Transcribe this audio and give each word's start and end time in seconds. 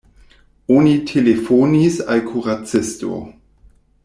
Oni 0.77 0.93
telefonis 1.11 2.01
al 2.15 2.25
kuracisto. 2.31 3.21